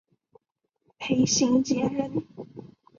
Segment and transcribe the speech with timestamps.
[0.97, 2.11] 裴行俭人。